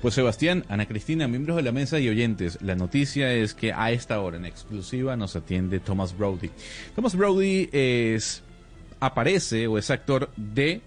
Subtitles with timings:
[0.00, 3.90] Pues Sebastián, Ana Cristina, miembros de la mesa y oyentes, la noticia es que a
[3.90, 6.48] esta hora en exclusiva nos atiende Thomas Brody.
[6.94, 8.42] Thomas Brody es
[8.98, 10.80] aparece o es actor de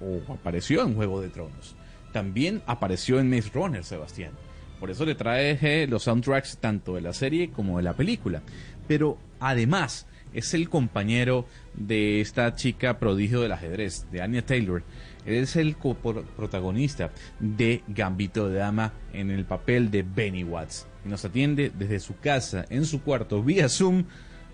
[0.00, 1.76] o apareció en Juego de Tronos.
[2.12, 4.32] También apareció en Maze Runner, Sebastián.
[4.78, 8.42] Por eso le trae los soundtracks tanto de la serie como de la película.
[8.86, 14.82] Pero además es el compañero de esta chica prodigio del ajedrez, de Anya Taylor.
[15.26, 20.86] Él es el protagonista de Gambito de Dama en el papel de Benny Watts.
[21.04, 24.04] Y nos atiende desde su casa, en su cuarto, vía Zoom,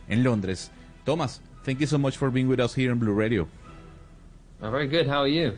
[0.09, 0.71] en Londres.
[1.05, 3.49] Thomas, thank you so much for being with us here in Blue Radio.
[4.61, 5.07] Oh, very good.
[5.07, 5.53] How are you?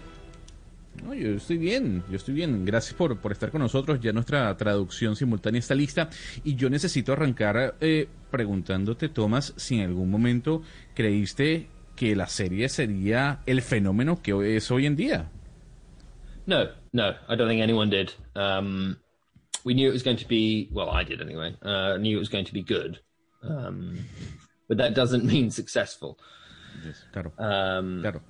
[1.04, 2.64] No, yo estoy bien, yo estoy bien.
[2.64, 4.00] Gracias por, por estar con nosotros.
[4.00, 6.10] Ya nuestra traducción simultánea está lista
[6.44, 10.62] y yo necesito arrancar eh, preguntándote, Tomás, si en algún momento
[10.94, 11.68] creíste
[12.00, 15.30] que la serie sería el fenómeno que es hoy en día.
[16.46, 18.10] No, no, I don't think anyone did.
[18.34, 18.96] Um,
[19.66, 21.54] we knew it was going to be, well, I did anyway.
[21.60, 23.00] Uh, knew it was going to be good,
[23.42, 23.98] um,
[24.66, 26.18] but that doesn't mean successful.
[26.82, 27.32] Yes, claro.
[27.36, 28.22] Um, claro.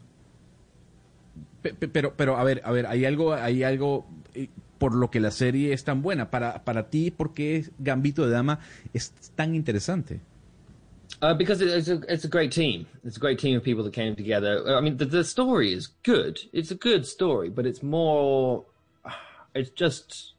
[1.63, 4.05] Pero, pero, a ver, a ver, hay algo, hay algo
[4.35, 4.49] eh,
[4.79, 6.29] por lo que la serie es tan buena.
[6.33, 8.59] Para, para ti, ¿por qué Gambito de Dama
[8.93, 10.23] es tan interesante?
[11.23, 12.87] Uh, because it's a, it's a great team.
[13.05, 14.75] It's a great team of people that came together.
[14.75, 16.41] I mean, the, the story is good.
[16.53, 18.65] It's a good story, but it's more.
[19.53, 20.35] It's just.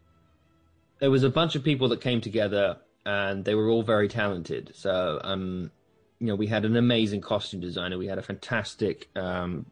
[1.00, 4.72] There was a bunch of people that came together, and they were all very talented.
[4.74, 5.70] So, um,
[6.20, 7.98] you know, we had an amazing costume designer.
[7.98, 9.66] We had a fantastic um,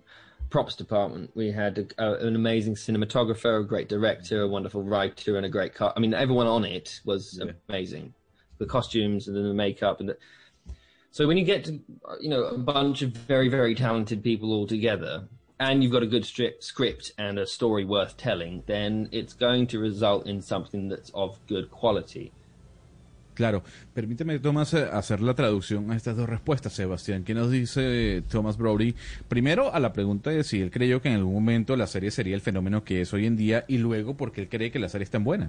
[0.50, 1.32] props department.
[1.36, 5.50] We had a, a, an amazing cinematographer, a great director, a wonderful writer, and a
[5.50, 5.94] great cut.
[5.96, 7.54] I mean, everyone on it was yeah.
[7.70, 8.14] amazing.
[8.58, 10.18] The costumes and the makeup and the,
[11.12, 14.54] so when you get to uh, you know a bunch of very very talented people
[14.54, 15.28] all together,
[15.60, 19.80] and you've got a good script and a story worth telling, then it's going to
[19.80, 22.32] result in something that's of good quality.
[23.40, 27.24] Claro, permíteme, Thomas, eh, hacer la traducción a estas dos respuestas, Sebastián.
[27.24, 28.94] ¿Qué nos dice Thomas Brody?
[29.30, 32.36] Primero, a la pregunta de si él creyó que en algún momento la serie sería
[32.36, 35.06] el fenómeno que es hoy en día, y luego, porque él cree que la serie
[35.06, 35.48] es tan buena.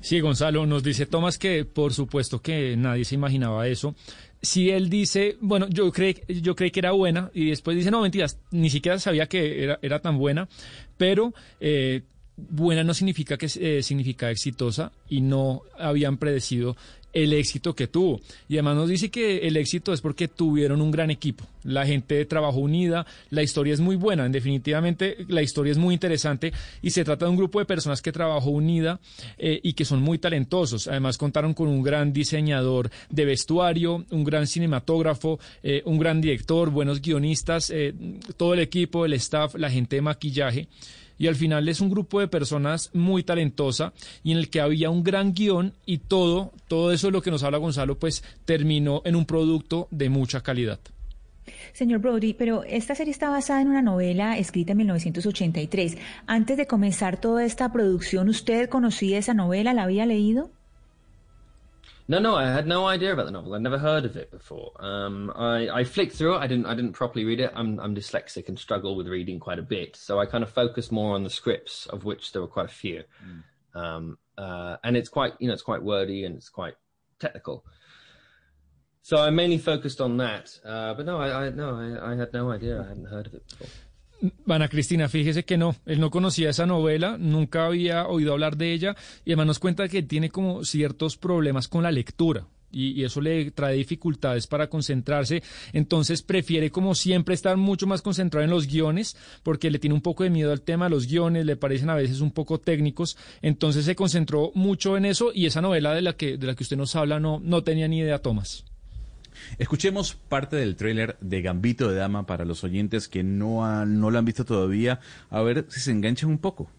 [0.00, 3.96] Sí, Gonzalo, nos dice Thomas que por supuesto que nadie se imaginaba eso.
[4.40, 8.02] Si él dice, bueno, yo creí, yo creí que era buena, y después dice, no,
[8.02, 10.48] mentiras, ni siquiera sabía que era, era tan buena,
[10.96, 12.02] pero eh,
[12.36, 16.76] buena no significa que eh, significa exitosa y no habían predecido
[17.12, 18.20] el éxito que tuvo.
[18.48, 21.46] Y además nos dice que el éxito es porque tuvieron un gran equipo.
[21.64, 26.52] La gente trabajó unida, la historia es muy buena, definitivamente la historia es muy interesante
[26.82, 29.00] y se trata de un grupo de personas que trabajó unida
[29.38, 30.88] eh, y que son muy talentosos.
[30.88, 36.70] Además contaron con un gran diseñador de vestuario, un gran cinematógrafo, eh, un gran director,
[36.70, 37.94] buenos guionistas, eh,
[38.36, 40.68] todo el equipo, el staff, la gente de maquillaje
[41.22, 43.92] y al final es un grupo de personas muy talentosa
[44.24, 47.30] y en el que había un gran guion y todo, todo eso es lo que
[47.30, 50.80] nos habla Gonzalo, pues terminó en un producto de mucha calidad.
[51.74, 55.96] Señor Brody, pero esta serie está basada en una novela escrita en 1983.
[56.26, 59.74] Antes de comenzar toda esta producción, ¿usted conocía esa novela?
[59.74, 60.50] ¿La había leído?
[62.08, 63.54] No, no, I had no idea about the novel.
[63.54, 64.72] I'd never heard of it before.
[64.80, 66.38] Um, I, I flicked through it.
[66.38, 66.66] I didn't.
[66.66, 67.52] I didn't properly read it.
[67.54, 69.96] I'm, I'm dyslexic and struggle with reading quite a bit.
[69.96, 72.68] So I kind of focused more on the scripts, of which there were quite a
[72.68, 73.04] few.
[73.24, 73.80] Mm.
[73.80, 76.74] Um, uh, and it's quite, you know, it's quite wordy and it's quite
[77.18, 77.64] technical.
[79.02, 80.58] So I mainly focused on that.
[80.64, 82.80] Uh, but no, I, I no, I, I had no idea.
[82.80, 83.68] I hadn't heard of it before.
[84.46, 88.72] Ana Cristina, fíjese que no, él no conocía esa novela, nunca había oído hablar de
[88.72, 92.46] ella y además nos cuenta que tiene como ciertos problemas con la lectura.
[92.74, 95.42] Y, eso le trae dificultades para concentrarse,
[95.74, 100.00] entonces prefiere como siempre estar mucho más concentrado en los guiones, porque le tiene un
[100.00, 103.84] poco de miedo al tema, los guiones le parecen a veces un poco técnicos, entonces
[103.84, 106.78] se concentró mucho en eso y esa novela de la que, de la que usted
[106.78, 108.64] nos habla no, no tenía ni idea, Tomás.
[109.58, 114.18] Escuchemos parte del tráiler de Gambito de Dama para los oyentes que no, no lo
[114.18, 116.70] han visto todavía, a ver si se enganchan un poco.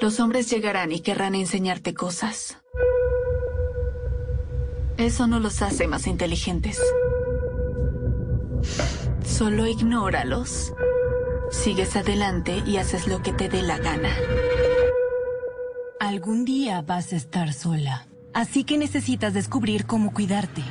[0.00, 2.58] Los hombres llegarán y querrán enseñarte cosas.
[4.96, 6.80] Eso no los hace más inteligentes.
[9.24, 10.72] Solo ignóralos.
[11.50, 14.14] Sigues adelante y haces lo que te dé la gana.
[16.00, 18.06] Algún día vas a estar sola.
[18.34, 20.62] Así que necesitas descubrir cómo cuidarte.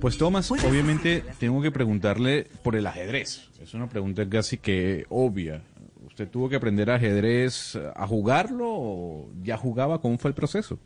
[0.00, 3.48] Pues Tomás, obviamente tengo que preguntarle por el ajedrez.
[3.60, 5.62] Es una pregunta casi que obvia.
[6.06, 10.00] ¿Usted tuvo que aprender ajedrez a jugarlo o ya jugaba?
[10.00, 10.78] ¿Cómo fue el proceso?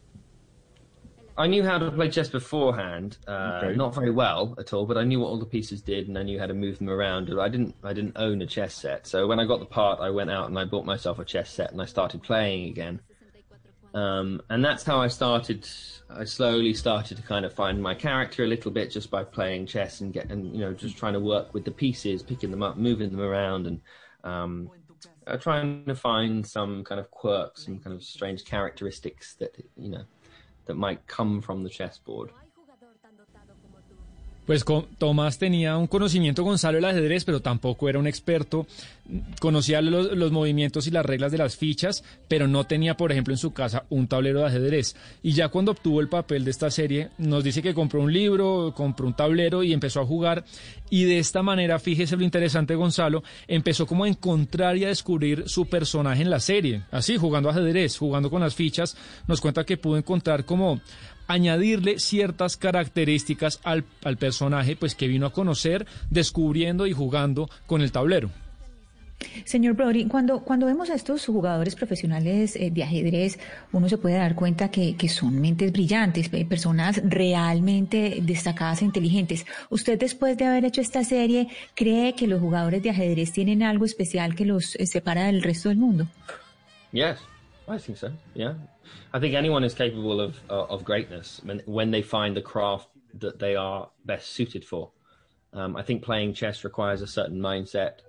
[1.38, 3.76] I knew how to play chess beforehand, uh, Okay.
[3.76, 6.22] not very well at all, but I knew what all the pieces did and I
[6.22, 7.30] knew how to move them around.
[7.30, 10.10] I didn't, I didn't own a chess set, so when I got the part, I
[10.10, 13.00] went out and I bought myself a chess set and I started playing again.
[13.94, 15.68] Um, and that's how I started.
[16.08, 19.66] I slowly started to kind of find my character a little bit just by playing
[19.66, 22.62] chess and get and you know just trying to work with the pieces, picking them
[22.62, 23.80] up, moving them around, and
[24.24, 24.70] um,
[25.26, 29.90] uh, trying to find some kind of quirks, some kind of strange characteristics that you
[29.90, 30.04] know
[30.66, 32.30] that might come from the chessboard.
[34.46, 34.64] Pues
[34.98, 38.66] Tomás tenía un conocimiento Gonzalo del ajedrez, pero tampoco era un experto.
[39.40, 43.32] Conocía los, los movimientos y las reglas de las fichas, pero no tenía, por ejemplo,
[43.32, 44.96] en su casa un tablero de ajedrez.
[45.22, 48.72] Y ya cuando obtuvo el papel de esta serie, nos dice que compró un libro,
[48.76, 50.44] compró un tablero y empezó a jugar.
[50.90, 55.48] Y de esta manera, fíjese lo interesante, Gonzalo, empezó como a encontrar y a descubrir
[55.48, 56.82] su personaje en la serie.
[56.90, 58.96] Así, jugando ajedrez, jugando con las fichas,
[59.26, 60.80] nos cuenta que pudo encontrar como
[61.32, 67.82] añadirle ciertas características al, al personaje pues que vino a conocer, descubriendo y jugando con
[67.82, 68.30] el tablero.
[69.44, 73.38] Señor Brody, cuando, cuando vemos a estos jugadores profesionales eh, de ajedrez,
[73.72, 78.84] uno se puede dar cuenta que, que son mentes brillantes, eh, personas realmente destacadas e
[78.84, 79.46] inteligentes.
[79.70, 83.84] ¿Usted después de haber hecho esta serie cree que los jugadores de ajedrez tienen algo
[83.84, 86.08] especial que los eh, separa del resto del mundo?
[86.92, 87.18] Yes,
[87.72, 88.12] I think so.
[88.34, 88.52] Yeah,
[89.14, 92.88] I think anyone is capable of uh, of greatness when when they find the craft
[93.20, 94.90] that they are best suited for.
[95.54, 98.00] Um, I think playing chess requires a certain mindset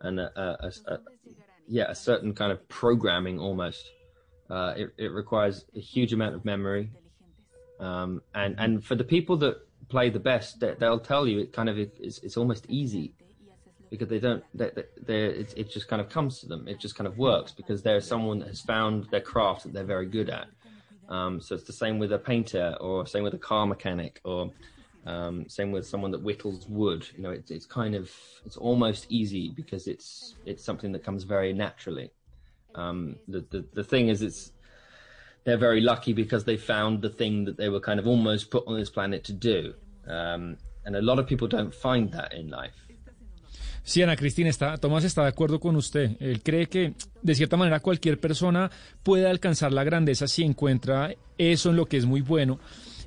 [0.00, 0.98] and a, a, a, a
[1.68, 3.92] yeah a certain kind of programming almost.
[4.50, 6.90] Uh, it, it requires a huge amount of memory,
[7.78, 9.56] um, and and for the people that
[9.88, 13.14] play the best, they, they'll tell you it kind of is it's almost easy
[13.92, 16.66] because they don't they, they, they're, it, it just kind of comes to them.
[16.66, 19.84] It just kind of works because there's someone that has found their craft that they're
[19.84, 20.46] very good at.
[21.10, 24.50] Um, so it's the same with a painter or same with a car mechanic or
[25.04, 27.06] um, same with someone that whittles wood.
[27.14, 28.10] You know it's, it's kind of
[28.46, 32.10] it's almost easy because it's it's something that comes very naturally.
[32.74, 34.52] Um, the, the the thing is it's
[35.44, 38.66] they're very lucky because they found the thing that they were kind of almost put
[38.66, 39.74] on this planet to do.
[40.08, 40.56] Um,
[40.86, 42.86] and a lot of people don't find that in life
[43.84, 46.16] Sí, Ana Cristina, está, Tomás está de acuerdo con usted.
[46.20, 48.70] Él cree que, de cierta manera, cualquier persona
[49.02, 52.60] puede alcanzar la grandeza si encuentra eso en lo que es muy bueno.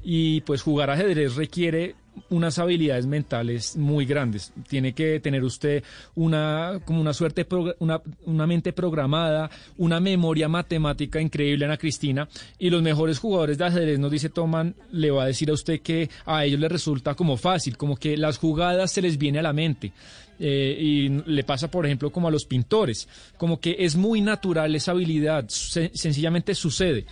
[0.04, 1.95] Y pues jugar ajedrez requiere
[2.30, 4.54] unas habilidades mentales muy grandes.
[4.68, 5.84] Tiene que tener usted
[6.16, 7.46] una, como una suerte,
[7.80, 12.28] una, una mente programada, una memoria matemática increíble, Ana Cristina.
[12.60, 15.82] Y los mejores jugadores de ajedrez, nos dice Toman, le va a decir a usted
[15.82, 19.44] que a ellos les resulta como fácil, como que las jugadas se les viene a
[19.44, 19.92] la mente.
[20.38, 23.08] Eh, y le pasa, por ejemplo, como a los pintores,
[23.38, 27.06] como que es muy natural esa habilidad, se- sencillamente sucede.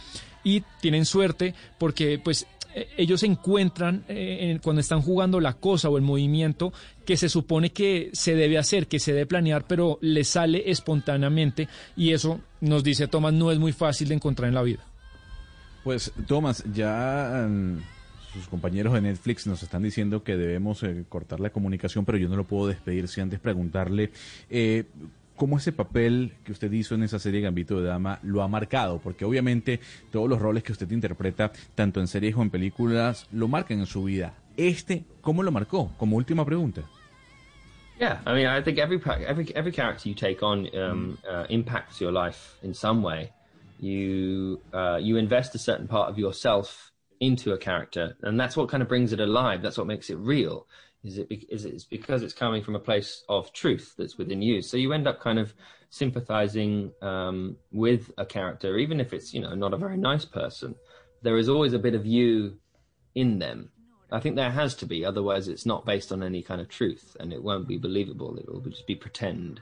[0.43, 2.45] Y tienen suerte porque, pues,
[2.97, 6.73] ellos encuentran eh, cuando están jugando la cosa o el movimiento
[7.05, 11.67] que se supone que se debe hacer, que se debe planear, pero les sale espontáneamente
[11.95, 14.85] y eso, nos dice Tomás, no es muy fácil de encontrar en la vida.
[15.83, 17.77] Pues, Tomás, ya mm,
[18.33, 22.29] sus compañeros de Netflix nos están diciendo que debemos eh, cortar la comunicación, pero yo
[22.29, 24.11] no lo puedo despedir sin antes preguntarle
[24.49, 24.85] eh,
[25.35, 28.99] cómo ese papel que usted hizo en esa serie Gambito de Dama lo ha marcado,
[28.99, 29.79] porque obviamente
[30.11, 33.85] todos los roles que usted interpreta, tanto en series o en películas, lo marcan en
[33.85, 34.33] su vida.
[34.57, 35.91] Este, ¿cómo lo marcó?
[35.97, 36.83] Como última pregunta.
[37.99, 42.01] Yeah, I mean, I think every every every character you take on um, uh, impacts
[42.01, 43.31] your life in some way.
[43.79, 46.92] You uh, you invest a certain part of yourself
[47.23, 49.61] into a character, and that's what kind of brings it alive.
[49.61, 50.67] That's what makes it real.
[51.03, 54.61] Is it it's because it's coming from a place of truth that's within you.
[54.61, 55.53] So you end up kind of
[55.89, 60.75] sympathizing um, with a character, even if it's you know not a very nice person.
[61.21, 62.59] There is always a bit of you
[63.15, 63.71] in them.
[64.11, 67.15] I think there has to be, otherwise it's not based on any kind of truth,
[67.19, 68.37] and it won't be believable.
[68.37, 69.61] It will just be pretend.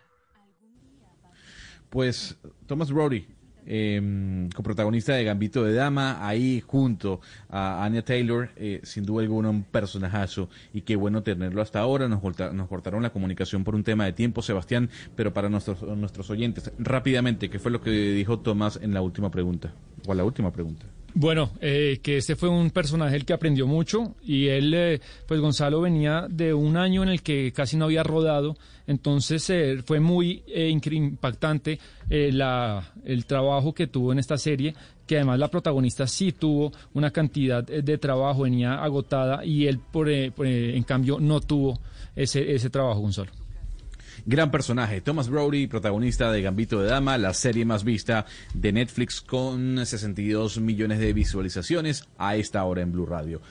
[1.91, 2.33] Pues
[2.67, 3.27] Thomas Brody,
[3.65, 9.49] eh, coprotagonista de Gambito de Dama, ahí junto a Anya Taylor, eh, sin duda alguna
[9.49, 12.07] un personajazo y qué bueno tenerlo hasta ahora.
[12.07, 15.81] Nos, corta- nos cortaron la comunicación por un tema de tiempo, Sebastián, pero para nuestros,
[15.97, 19.73] nuestros oyentes, rápidamente, ¿qué fue lo que dijo Tomás en la última pregunta?
[20.07, 20.85] O a la última pregunta.
[21.13, 25.41] Bueno, eh, que este fue un personaje el que aprendió mucho y él, eh, pues
[25.41, 28.55] Gonzalo venía de un año en el que casi no había rodado,
[28.87, 34.73] entonces eh, fue muy eh, impactante la, el trabajo que tuvo en esta serie,
[35.05, 40.09] que además la protagonista sí tuvo una cantidad de trabajo, venía agotada y él, por,
[40.33, 41.79] por, en cambio, no tuvo
[42.15, 43.40] ese, ese trabajo, Gonzalo.
[44.25, 49.19] Gran personaje, Thomas Brody, protagonista de Gambito de Dama, la serie más vista de Netflix
[49.19, 53.41] con 62 millones de visualizaciones a esta hora en Blue Radio.